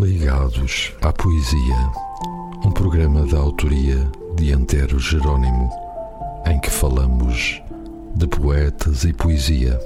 [0.00, 1.92] Ligados à Poesia,
[2.64, 5.68] um programa da autoria de Antero Jerónimo,
[6.46, 7.60] em que falamos
[8.14, 9.76] de poetas e poesia,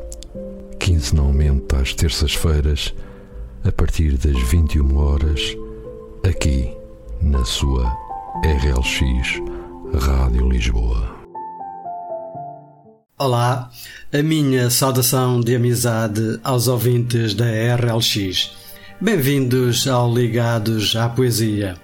[0.78, 2.92] quinzenalmente às terças-feiras,
[3.64, 5.56] a partir das 21 horas,
[6.28, 6.70] aqui
[7.22, 7.90] na sua
[8.44, 9.40] RLX
[9.98, 11.16] Rádio Lisboa.
[13.18, 13.70] Olá,
[14.12, 18.61] a minha saudação de amizade aos ouvintes da RLX.
[19.02, 21.74] Bem-vindos ao Ligados à Poesia,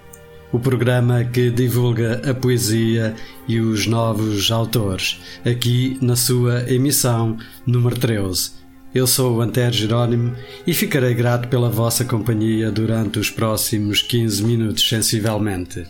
[0.52, 3.12] o programa que divulga a poesia
[3.48, 8.52] e os novos autores, aqui na sua emissão número 13.
[8.94, 10.32] Eu sou o Antero Jerónimo
[10.64, 15.84] e ficarei grato pela vossa companhia durante os próximos 15 minutos, sensivelmente.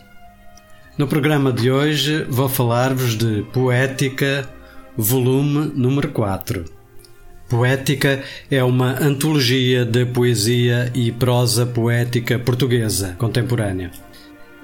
[0.97, 4.49] No programa de hoje vou falar-vos de Poética,
[4.97, 6.78] volume número 4.
[7.49, 8.21] Poética
[8.51, 13.89] é uma antologia de poesia e prosa poética portuguesa contemporânea.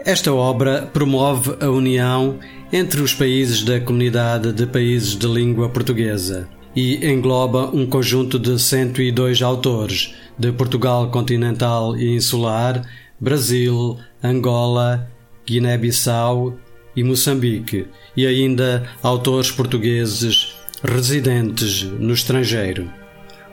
[0.06, 2.38] Esta obra promove a união
[2.72, 8.62] entre os países da comunidade de países de língua portuguesa e engloba um conjunto de
[8.62, 12.88] 102 autores de Portugal continental e insular,
[13.20, 15.10] Brasil, Angola,
[15.44, 16.56] Guiné-Bissau
[16.96, 20.54] e Moçambique, e ainda autores portugueses
[20.86, 22.90] residentes no estrangeiro.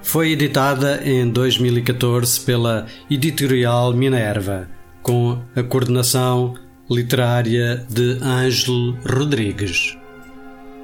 [0.03, 4.69] Foi editada em 2014 pela Editorial Minerva,
[5.03, 6.55] com a coordenação
[6.91, 9.97] literária de Ângelo Rodrigues.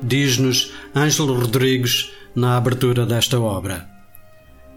[0.03, 3.89] Diz-nos Ângelo Rodrigues na abertura desta obra.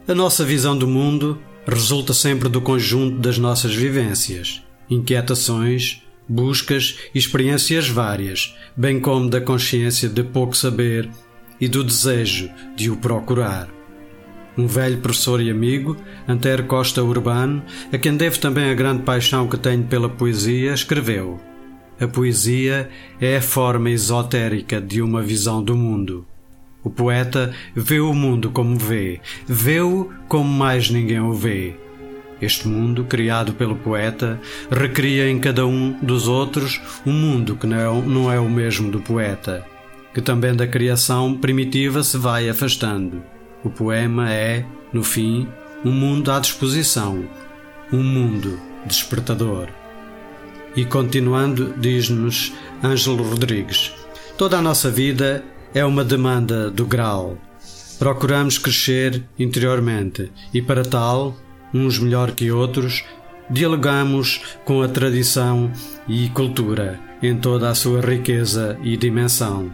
[0.08, 7.20] A nossa visão do mundo resulta sempre do conjunto das nossas vivências, inquietações, buscas e
[7.20, 11.10] experiências várias, bem como da consciência de pouco saber
[11.62, 13.70] e do desejo de o procurar.
[14.58, 15.96] Um velho professor e amigo,
[16.28, 21.40] Antero Costa Urbano, a quem devo também a grande paixão que tenho pela poesia, escreveu:
[22.00, 26.26] A poesia é a forma esotérica de uma visão do mundo.
[26.84, 31.76] O poeta vê o mundo como vê, vê-o como mais ninguém o vê.
[32.42, 38.02] Este mundo, criado pelo poeta, recria em cada um dos outros um mundo que não,
[38.02, 39.71] não é o mesmo do poeta
[40.14, 43.24] que também da criação primitiva se vai afastando.
[43.64, 45.48] O poema é, no fim,
[45.86, 47.24] um mundo à disposição,
[47.92, 49.68] um mundo despertador.
[50.76, 53.94] E continuando, diz-nos Ângelo Rodrigues:
[54.38, 57.38] toda a nossa vida é uma demanda do grau.
[58.00, 61.38] Procuramos crescer interiormente e, para tal,
[61.74, 63.04] uns melhor que outros,
[63.50, 65.72] dialogamos com a tradição
[66.08, 69.72] e cultura em toda a sua riqueza e dimensão.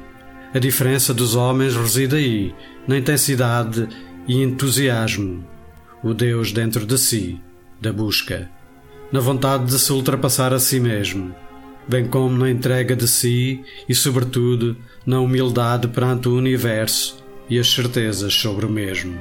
[0.53, 2.55] A diferença dos homens reside aí,
[2.87, 3.87] na intensidade
[4.27, 5.45] e entusiasmo,
[6.01, 7.39] o Deus dentro de si,
[7.81, 8.49] da busca,
[9.11, 11.35] na vontade de se ultrapassar a si mesmo,
[11.87, 17.69] bem como na entrega de si e, sobretudo, na humildade perante o universo e as
[17.69, 19.19] certezas sobre o mesmo.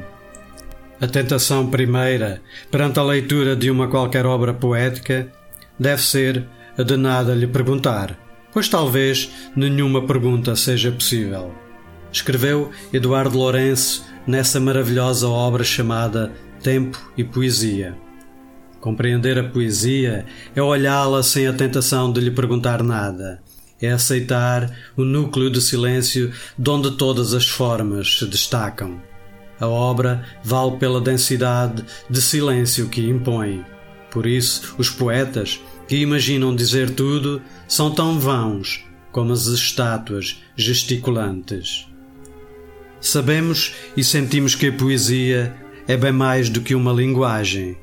[1.01, 5.31] A tentação primeira, perante a leitura de uma qualquer obra poética,
[5.79, 6.47] deve ser
[6.79, 8.26] a de nada lhe perguntar
[8.57, 11.55] pois talvez nenhuma pergunta seja possível.
[12.11, 17.95] Escreveu Eduardo Lourenço nessa maravilhosa obra chamada Tempo e Poesia.
[18.81, 20.25] Compreender a poesia
[20.55, 23.43] é olhá-la sem a tentação de lhe perguntar nada.
[23.79, 29.03] É aceitar o núcleo de silêncio de onde todas as formas se destacam.
[29.61, 33.63] A obra vale pela densidade de silêncio que impõe.
[34.11, 41.89] Por isso, os poetas, que imaginam dizer tudo são tão vãos como as estátuas gesticulantes.
[43.01, 47.77] Sabemos e sentimos que a poesia é bem mais do que uma linguagem,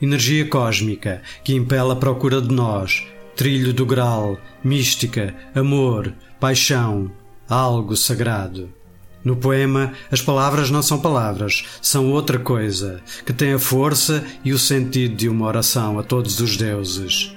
[0.00, 3.06] energia cósmica que impela a procura de nós,
[3.36, 7.10] trilho do grau, mística, amor, paixão,
[7.48, 8.68] algo sagrado.
[9.24, 14.52] No poema, as palavras não são palavras, são outra coisa, que tem a força e
[14.52, 17.34] o sentido de uma oração a todos os deuses.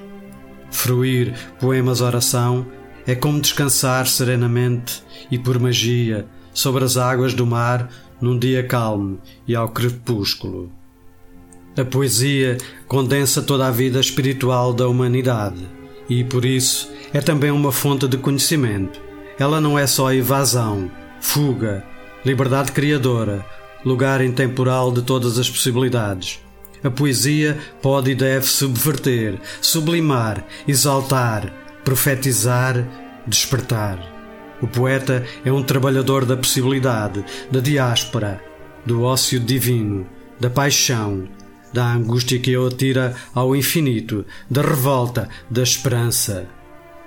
[0.72, 2.66] Fruir poemas oração
[3.06, 9.20] é como descansar serenamente e por magia sobre as águas do mar num dia calmo
[9.48, 10.72] e ao crepúsculo.
[11.78, 15.68] A poesia condensa toda a vida espiritual da humanidade
[16.10, 19.00] e, por isso, é também uma fonte de conhecimento.
[19.38, 20.90] Ela não é só evasão,
[21.22, 21.86] fuga,
[22.26, 23.46] liberdade criadora,
[23.86, 26.40] lugar intemporal de todas as possibilidades.
[26.84, 31.52] A poesia pode e deve subverter, sublimar, exaltar,
[31.84, 32.88] profetizar,
[33.26, 33.98] despertar.
[34.62, 38.42] O poeta é um trabalhador da possibilidade, da diáspora,
[38.86, 40.08] do ócio divino,
[40.40, 41.28] da paixão,
[41.74, 46.48] da angústia que o atira ao infinito, da revolta, da esperança.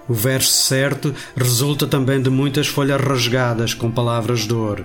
[0.09, 4.85] O verso certo resulta também de muitas folhas rasgadas com palavras de dor,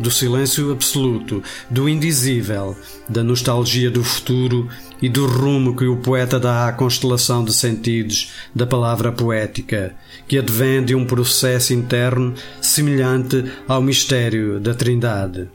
[0.00, 2.74] do silêncio absoluto, do indizível,
[3.08, 4.66] da nostalgia do futuro
[5.00, 9.94] e do rumo que o poeta dá à constelação de sentidos da palavra poética,
[10.26, 15.48] que advém de um processo interno semelhante ao mistério da Trindade.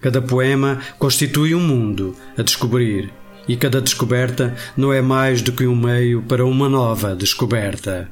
[0.00, 3.12] Cada poema constitui um mundo a descobrir,
[3.46, 8.08] e cada descoberta não é mais do que um meio para uma nova descoberta.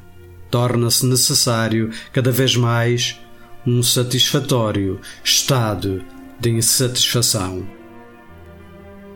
[0.51, 3.19] Torna-se necessário, cada vez mais,
[3.67, 6.03] um satisfatório estado
[6.39, 7.67] de insatisfação.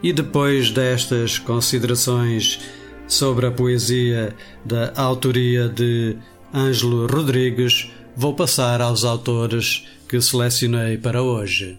[0.03, 2.61] E depois destas considerações
[3.07, 6.17] sobre a poesia da autoria de
[6.53, 11.79] Ângelo Rodrigues, vou passar aos autores que selecionei para hoje.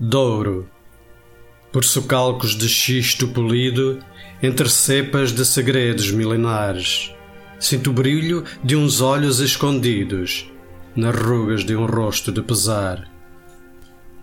[0.00, 0.68] Douro.
[1.70, 3.98] Por socalcos de xisto polido,
[4.42, 7.12] entre cepas de segredos milenares,
[7.58, 10.50] sinto o brilho de uns olhos escondidos,
[10.96, 13.08] nas rugas de um rosto de pesar.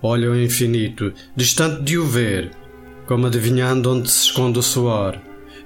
[0.02, 2.52] Olho ao infinito, distante de o ver,
[3.06, 5.18] como adivinhando onde se esconde o suor,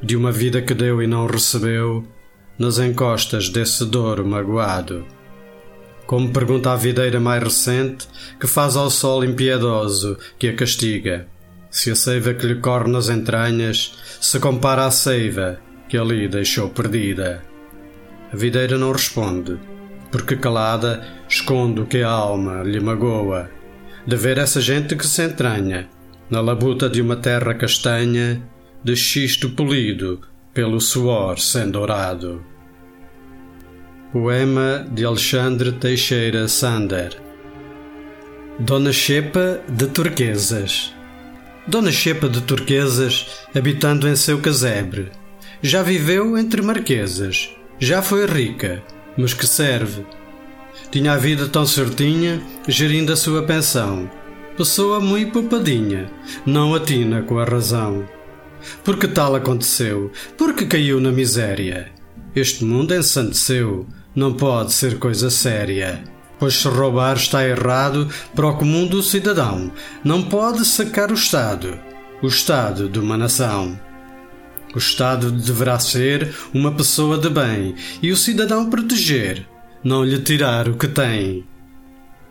[0.02, 2.06] de uma vida que deu e não recebeu,
[2.58, 5.06] nas encostas desse douro magoado.
[6.06, 8.08] Como pergunta a videira mais recente,
[8.40, 11.28] que faz ao sol impiedoso que a castiga,
[11.70, 15.60] se a seiva que lhe corre nas entranhas se compara à seiva
[15.90, 17.44] que ali deixou perdida.
[18.32, 19.58] A videira não responde,
[20.16, 23.52] porque calada esconde o que a alma lhe magoa,
[24.08, 25.90] de ver essa gente que se entranha
[26.30, 28.42] na labuta de uma terra castanha,
[28.82, 30.22] de xisto polido
[30.54, 32.42] pelo suor sem dourado.
[34.14, 37.22] Poema de Alexandre Teixeira Sander.
[38.58, 40.96] Dona Xepa de Turquesas.
[41.68, 45.12] Dona Xepa de Turquesas, habitando em seu casebre,
[45.62, 48.82] já viveu entre marquesas, já foi rica,
[49.18, 50.06] mas que serve?
[50.92, 54.10] Tinha a vida tão certinha, gerindo a sua pensão.
[54.58, 56.10] Pessoa muito poupadinha,
[56.46, 58.06] não atina com a razão.
[58.84, 60.12] Porque tal aconteceu?
[60.38, 61.92] Porque caiu na miséria?
[62.36, 63.86] Este mundo ensandeceu,
[64.16, 66.04] não pode ser coisa séria.
[66.38, 69.72] Pois se roubar está errado para o comum do cidadão,
[70.04, 71.80] não pode sacar o Estado,
[72.22, 73.80] o Estado de uma nação.
[74.76, 79.48] O Estado deverá ser uma pessoa de bem e o cidadão proteger,
[79.82, 81.46] não lhe tirar o que tem.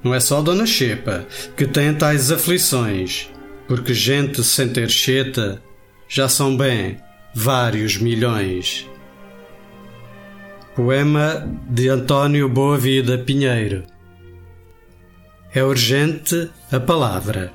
[0.03, 1.27] Não é só Dona Xepa
[1.57, 3.31] que tem tais aflições,
[3.67, 5.63] porque gente sem ter cheta
[6.07, 6.99] já são bem
[7.35, 8.87] vários milhões.
[10.77, 13.85] Poema de António Boa Vida Pinheiro.
[15.55, 17.53] É urgente a palavra.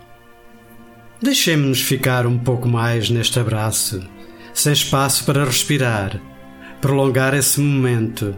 [1.21, 4.01] Deixemos-nos ficar um pouco mais neste abraço,
[4.53, 6.19] sem espaço para respirar,
[6.81, 8.37] prolongar esse momento,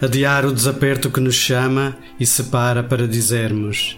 [0.00, 3.96] adiar o desaperto que nos chama e separa para dizermos: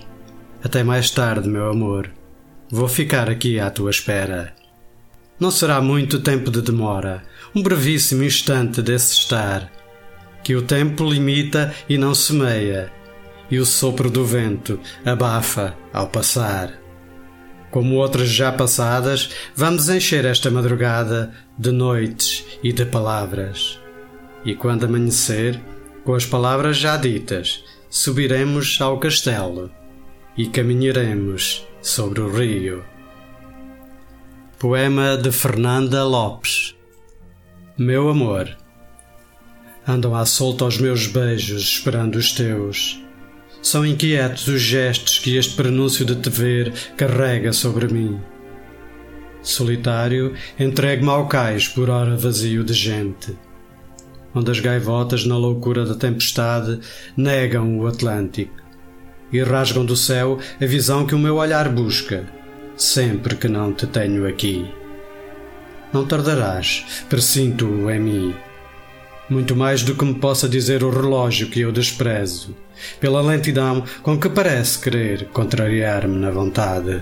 [0.63, 2.11] Até mais tarde, meu amor.
[2.71, 4.55] Vou ficar aqui à tua espera.
[5.39, 7.23] Não será muito tempo de demora,
[7.55, 9.71] um brevíssimo instante desse estar
[10.43, 12.91] que o tempo limita e não semeia,
[13.51, 16.73] e o sopro do vento abafa ao passar.
[17.71, 23.79] Como outras já passadas, vamos encher esta madrugada de noites e de palavras.
[24.45, 25.61] E quando amanhecer,
[26.05, 29.71] com as palavras já ditas, subiremos ao castelo
[30.37, 32.85] e caminharemos sobre o rio.
[34.59, 36.77] Poema de Fernanda Lopes
[37.79, 38.57] Meu amor
[39.87, 43.03] Andam à solta aos meus beijos, esperando os teus.
[43.63, 48.19] São inquietos os gestos que este prenúncio de te ver carrega sobre mim.
[49.43, 53.37] Solitário, entregue-me ao cais por hora vazio de gente,
[54.35, 56.81] onde as gaivotas, na loucura da tempestade,
[57.17, 58.61] negam o Atlântico
[59.33, 62.27] e rasgam do céu a visão que o meu olhar busca,
[62.77, 64.67] sempre que não te tenho aqui.
[65.93, 68.35] Não tardarás, presinto-o em mim
[69.31, 72.55] muito mais do que me possa dizer o relógio que eu desprezo,
[72.99, 77.01] pela lentidão com que parece querer contrariar-me na vontade.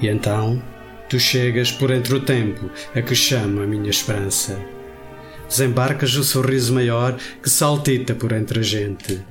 [0.00, 0.60] E então
[1.08, 4.58] tu chegas por entre o tempo a que chamo a minha esperança.
[5.48, 9.22] Desembarcas o sorriso maior que saltita por entre a gente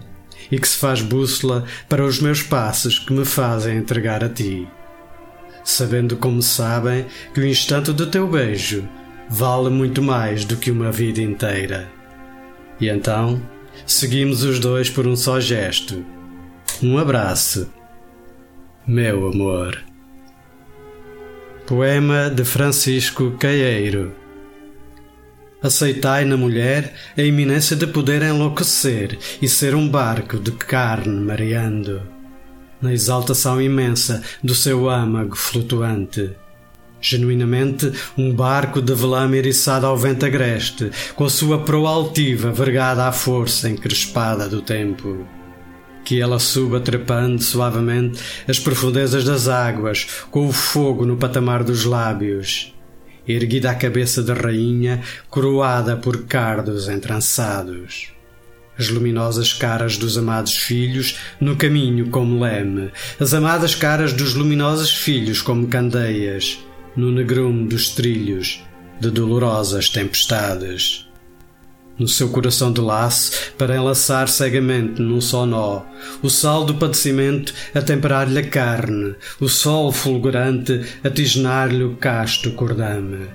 [0.52, 4.68] e que se faz bússola para os meus passos que me fazem entregar a ti.
[5.64, 8.88] Sabendo como sabem que o instante do teu beijo
[9.32, 11.90] vale muito mais do que uma vida inteira.
[12.80, 13.42] E então,
[13.86, 16.06] seguimos os dois por um só gesto.
[16.84, 17.72] Um abraço.
[18.86, 19.82] Meu amor.
[21.66, 24.22] Poema de Francisco Caeiro
[25.64, 32.02] Aceitai na mulher a iminência de poder enlouquecer e ser um barco de carne mareando,
[32.82, 36.32] na exaltação imensa do seu âmago flutuante.
[37.02, 43.08] Genuinamente um barco de velame eriçado ao vento agreste, com a sua proa altiva vergada
[43.08, 45.26] à força encrespada do tempo
[46.04, 51.86] que ela suba trepando suavemente as profundezas das águas, com o fogo no patamar dos
[51.86, 52.74] lábios,
[53.28, 58.10] erguida a cabeça de rainha, coroada por cardos entrançados.
[58.78, 64.92] As luminosas caras dos amados filhos no caminho como leme, as amadas caras dos luminosos
[64.92, 66.60] filhos como candeias,
[66.96, 68.64] no negrume dos trilhos
[69.00, 71.06] de dolorosas tempestades
[72.02, 75.84] no seu coração de laço para enlaçar cegamente num só nó,
[76.24, 82.52] o sal do padecimento a temperar-lhe a carne, o sol fulgurante a tisnar-lhe o casto
[82.54, 83.28] cordame.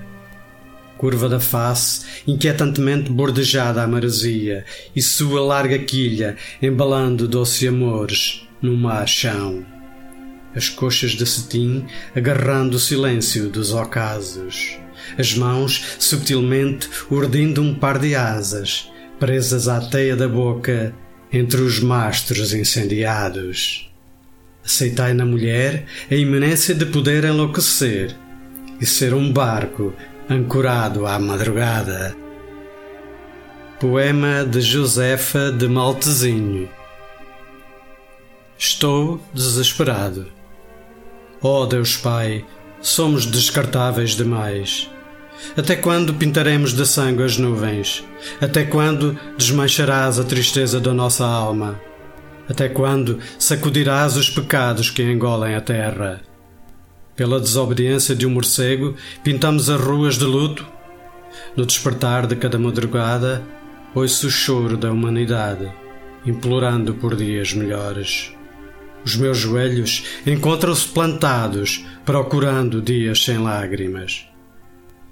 [0.97, 8.75] Curva da face, inquietantemente bordejada a maresia, e sua larga quilha embalando doce amores no
[8.75, 9.76] mar chão.
[10.57, 11.85] As coxas de cetim
[12.15, 14.79] agarrando o silêncio dos ocasos
[15.17, 20.93] as mãos subtilmente urdindo um par de asas, presas à teia da boca
[21.31, 23.91] entre os mastros incendiados.
[24.65, 28.15] Aceitai na mulher a iminência de poder enlouquecer
[28.81, 29.93] e ser um barco
[30.29, 32.15] ancorado à madrugada.
[33.79, 36.67] Poema de Josefa de Maltezinho
[38.57, 40.36] Estou desesperado.
[41.41, 42.43] Ó oh Deus Pai,
[42.81, 44.89] somos descartáveis demais.
[45.55, 48.03] Até quando pintaremos de sangue as nuvens?
[48.41, 51.79] Até quando desmancharás a tristeza da nossa alma?
[52.49, 56.21] Até quando sacudirás os pecados que engolem a terra?
[57.15, 60.65] Pela desobediência de um morcego, pintamos as ruas de luto?
[61.55, 63.43] No despertar de cada madrugada,
[63.93, 65.71] ouço o choro da humanidade,
[66.25, 68.36] implorando por dias melhores.
[69.07, 74.27] Os meus joelhos encontram-se plantados, procurando dias sem lágrimas.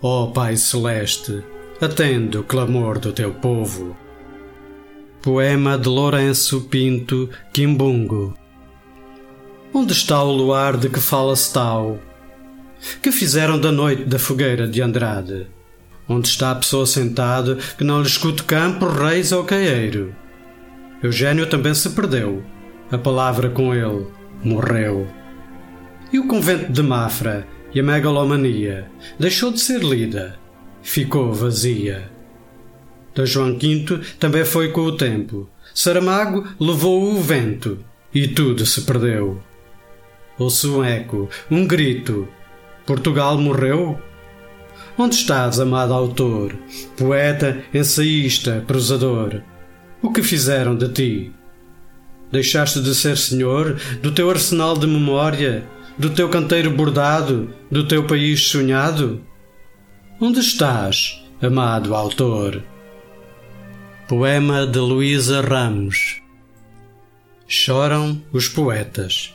[0.01, 1.41] Ó oh, Pai Celeste,
[1.79, 3.95] atende o clamor do teu povo.
[5.21, 8.37] Poema de Lourenço Pinto Quimbungo
[9.73, 11.97] Onde está o luar de que fala-se tal?
[13.01, 15.47] Que fizeram da noite da fogueira de Andrade?
[16.05, 20.13] Onde está a pessoa sentada que não lhe escute campo, reis ou caeiro?
[21.01, 22.43] Eugênio também se perdeu.
[22.95, 24.07] A palavra com ele
[24.41, 25.05] morreu.
[26.13, 30.39] E o convento de Mafra e a megalomania deixou de ser lida,
[30.81, 32.09] ficou vazia.
[33.13, 35.49] Da João V também foi com o tempo.
[35.73, 37.79] Saramago levou o vento
[38.13, 39.43] e tudo se perdeu.
[40.39, 42.25] Ouço um eco, um grito.
[42.85, 43.99] Portugal morreu?
[44.97, 46.55] Onde estás, amado autor,
[46.95, 49.41] poeta, ensaísta, prosador?
[50.01, 51.33] O que fizeram de ti?
[52.35, 55.65] Deixaste de ser senhor do teu arsenal de memória
[55.97, 59.21] do teu canteiro bordado, do teu país sonhado?
[60.19, 62.61] Onde estás, amado autor?
[64.05, 66.21] Poema de Luísa Ramos
[67.47, 69.33] Choram os poetas.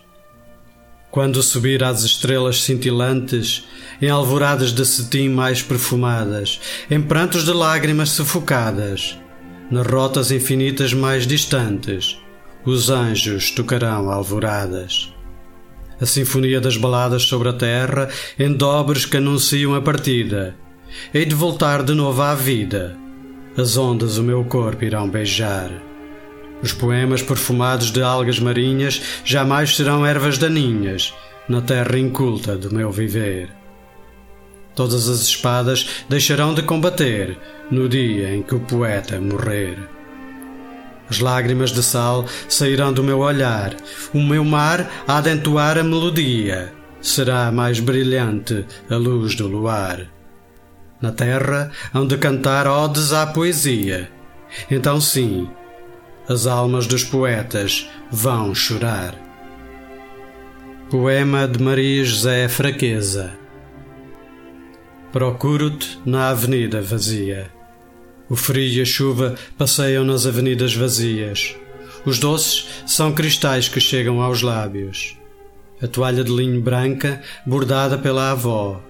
[1.11, 3.65] Quando subir às estrelas cintilantes,
[4.03, 9.19] em alvoradas de cetim mais perfumadas, em prantos de lágrimas sufocadas,
[9.71, 12.19] nas rotas infinitas mais distantes,
[12.65, 15.13] os anjos tocarão alvoradas
[16.01, 20.57] a sinfonia das baladas sobre a terra, em dobres que anunciam a partida.
[21.13, 22.97] Hei de voltar de novo à vida.
[23.57, 25.71] As ondas o meu corpo irão beijar.
[26.63, 31.13] Os poemas perfumados de algas marinhas jamais serão ervas daninhas
[31.49, 33.51] na terra inculta do meu viver.
[34.75, 37.37] Todas as espadas deixarão de combater
[37.71, 40.00] no dia em que o poeta morrer.
[41.11, 43.75] As lágrimas de sal sairão do meu olhar,
[44.15, 50.07] o meu mar há de entoar a melodia, será mais brilhante a luz do luar.
[51.03, 54.11] Na terra hão de cantar odes à poesia.
[54.71, 55.49] Então, sim,
[56.29, 59.15] as almas dos poetas vão chorar.
[60.91, 63.41] Poema de Maria José Fraqueza
[65.13, 67.51] Procuro-te na avenida vazia.
[68.31, 71.57] O frio e a chuva passeiam nas avenidas vazias.
[72.07, 75.17] Os doces são cristais que chegam aos lábios.
[75.83, 78.81] A toalha de linho branca, bordada pela avó.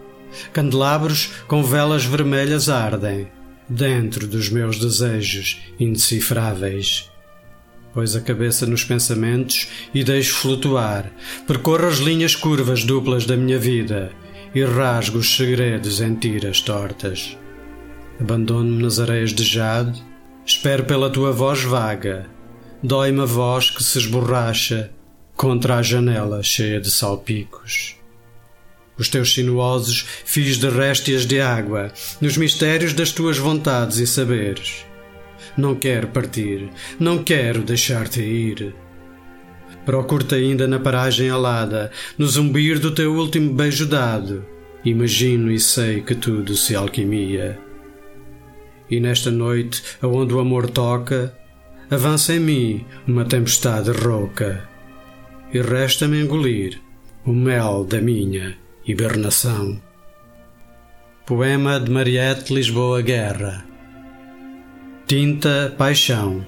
[0.52, 3.28] Candelabros com velas vermelhas ardem,
[3.66, 7.10] dentro dos meus desejos indecifráveis.
[7.94, 11.10] Pois a cabeça nos pensamentos e deixo flutuar,
[11.46, 14.12] percorro as linhas curvas duplas da minha vida
[14.54, 17.36] e rasgo os segredos em tiras tortas.
[18.20, 20.04] Abandono-me nas areias de jade,
[20.44, 22.26] espero pela tua voz vaga.
[22.82, 24.90] Dói-me a voz que se esborracha
[25.34, 27.96] contra a janela cheia de salpicos.
[28.98, 34.84] Os teus sinuosos fios de réstias de água, nos mistérios das tuas vontades e saberes.
[35.56, 38.74] Não quero partir, não quero deixar-te ir.
[39.86, 44.44] Procuro-te ainda na paragem alada, no zumbir do teu último beijo dado.
[44.84, 47.69] Imagino e sei que tudo se alquimia.
[48.90, 51.34] E nesta noite, aonde o amor toca,
[51.90, 54.68] avança em mim uma tempestade rouca.
[55.52, 56.80] E resta-me engolir
[57.24, 58.56] o mel da minha
[58.86, 59.80] hibernação.
[61.26, 63.64] Poema de Mariette Lisboa Guerra
[65.06, 66.44] Tinta Paixão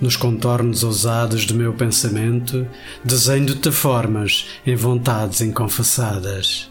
[0.00, 2.66] nos contornos ousados do meu pensamento,
[3.04, 6.70] desenho-te formas em vontades inconfessadas.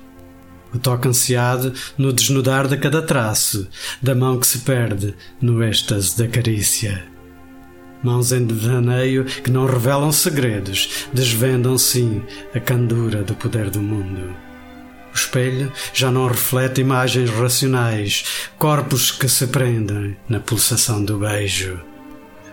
[0.73, 3.67] O toque ansiado no desnudar de cada traço,
[4.01, 7.05] da mão que se perde no êxtase da carícia.
[8.03, 12.21] Mãos em devaneio que não revelam segredos, desvendam sim
[12.53, 14.35] a candura do poder do mundo.
[15.11, 21.79] O espelho já não reflete imagens racionais, corpos que se prendem na pulsação do beijo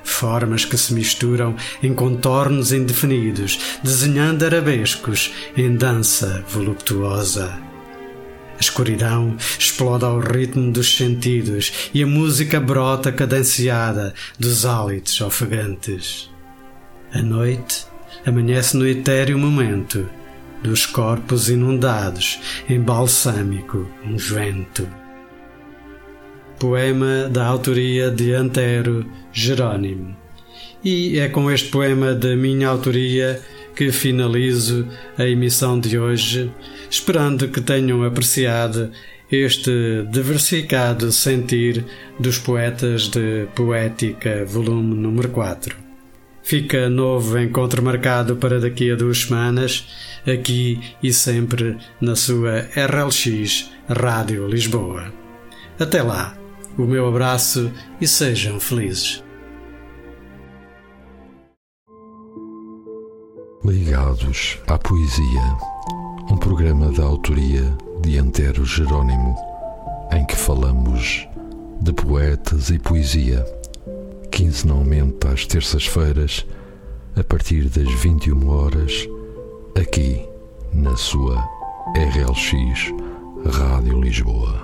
[0.05, 7.64] formas que se misturam em contornos indefinidos, desenhando arabescos em dança voluptuosa.
[8.57, 16.31] A escuridão explode ao ritmo dos sentidos e a música brota cadenciada dos hálitos ofegantes.
[17.13, 17.87] A noite
[18.25, 20.09] amanhece no etéreo momento
[20.63, 24.89] dos corpos inundados em balsâmico unguento.
[26.59, 30.17] Poema da autoria de Antero Jerônimo.
[30.83, 33.43] E é com este poema da minha autoria
[33.75, 34.87] que finalizo
[35.19, 36.51] a emissão de hoje,
[36.91, 38.91] esperando que tenham apreciado
[39.31, 41.85] este diversificado sentir
[42.19, 45.77] dos poetas de Poética, volume número 4.
[46.43, 49.87] Fica novo encontro marcado para daqui a duas semanas,
[50.27, 55.13] aqui e sempre na sua RLX Rádio Lisboa.
[55.79, 56.45] Até lá!
[56.77, 57.71] o meu abraço
[58.01, 59.24] e sejam felizes.
[63.65, 65.57] Ligados à Poesia,
[66.31, 69.35] um programa da autoria de Antero Jerônimo,
[70.13, 71.27] em que falamos
[71.81, 73.43] de poetas e poesia,
[74.31, 76.45] quinzenalmente às terças-feiras,
[77.17, 79.09] a partir das 21 horas,
[79.81, 80.23] aqui
[80.71, 81.43] na sua
[81.97, 82.93] RLX
[83.51, 84.64] Rádio Lisboa.